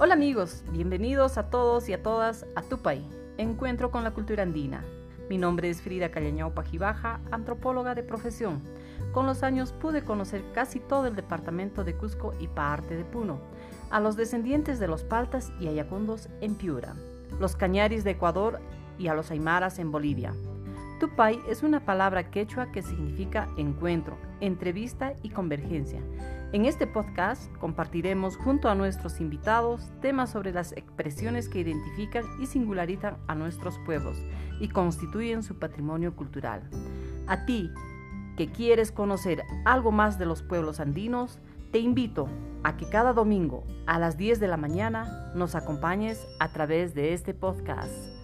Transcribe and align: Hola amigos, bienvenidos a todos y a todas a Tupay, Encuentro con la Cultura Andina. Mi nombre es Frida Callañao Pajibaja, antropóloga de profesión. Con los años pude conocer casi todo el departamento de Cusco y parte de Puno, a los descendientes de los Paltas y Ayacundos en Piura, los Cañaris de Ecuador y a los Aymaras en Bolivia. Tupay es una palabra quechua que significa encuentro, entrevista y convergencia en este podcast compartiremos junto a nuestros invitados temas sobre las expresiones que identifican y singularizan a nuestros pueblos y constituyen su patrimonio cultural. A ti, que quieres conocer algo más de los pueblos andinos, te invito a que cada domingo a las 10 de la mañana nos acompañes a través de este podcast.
Hola 0.00 0.14
amigos, 0.14 0.62
bienvenidos 0.70 1.38
a 1.38 1.50
todos 1.50 1.88
y 1.88 1.92
a 1.92 2.04
todas 2.04 2.46
a 2.54 2.62
Tupay, 2.62 3.04
Encuentro 3.36 3.90
con 3.90 4.04
la 4.04 4.12
Cultura 4.12 4.44
Andina. 4.44 4.84
Mi 5.28 5.38
nombre 5.38 5.70
es 5.70 5.82
Frida 5.82 6.12
Callañao 6.12 6.54
Pajibaja, 6.54 7.18
antropóloga 7.32 7.96
de 7.96 8.04
profesión. 8.04 8.62
Con 9.10 9.26
los 9.26 9.42
años 9.42 9.72
pude 9.72 10.04
conocer 10.04 10.44
casi 10.54 10.78
todo 10.78 11.08
el 11.08 11.16
departamento 11.16 11.82
de 11.82 11.96
Cusco 11.96 12.32
y 12.38 12.46
parte 12.46 12.94
de 12.94 13.04
Puno, 13.04 13.40
a 13.90 13.98
los 13.98 14.14
descendientes 14.14 14.78
de 14.78 14.86
los 14.86 15.02
Paltas 15.02 15.52
y 15.58 15.66
Ayacundos 15.66 16.28
en 16.40 16.54
Piura, 16.54 16.94
los 17.40 17.56
Cañaris 17.56 18.04
de 18.04 18.12
Ecuador 18.12 18.60
y 18.98 19.08
a 19.08 19.14
los 19.14 19.32
Aymaras 19.32 19.80
en 19.80 19.90
Bolivia. 19.90 20.32
Tupay 20.98 21.40
es 21.48 21.62
una 21.62 21.80
palabra 21.84 22.30
quechua 22.30 22.72
que 22.72 22.82
significa 22.82 23.48
encuentro, 23.56 24.18
entrevista 24.40 25.14
y 25.22 25.30
convergencia 25.30 26.00
en 26.50 26.64
este 26.64 26.86
podcast 26.86 27.54
compartiremos 27.58 28.38
junto 28.38 28.70
a 28.70 28.74
nuestros 28.74 29.20
invitados 29.20 29.90
temas 30.00 30.30
sobre 30.30 30.50
las 30.50 30.72
expresiones 30.72 31.46
que 31.46 31.60
identifican 31.60 32.24
y 32.40 32.46
singularizan 32.46 33.18
a 33.26 33.34
nuestros 33.34 33.78
pueblos 33.80 34.16
y 34.58 34.68
constituyen 34.68 35.42
su 35.42 35.58
patrimonio 35.58 36.16
cultural. 36.16 36.62
A 37.26 37.44
ti, 37.44 37.70
que 38.38 38.50
quieres 38.50 38.92
conocer 38.92 39.42
algo 39.66 39.92
más 39.92 40.18
de 40.18 40.24
los 40.24 40.42
pueblos 40.42 40.80
andinos, 40.80 41.38
te 41.70 41.80
invito 41.80 42.28
a 42.64 42.78
que 42.78 42.88
cada 42.88 43.12
domingo 43.12 43.64
a 43.86 43.98
las 43.98 44.16
10 44.16 44.40
de 44.40 44.48
la 44.48 44.56
mañana 44.56 45.30
nos 45.34 45.54
acompañes 45.54 46.26
a 46.40 46.48
través 46.48 46.94
de 46.94 47.12
este 47.12 47.34
podcast. 47.34 48.17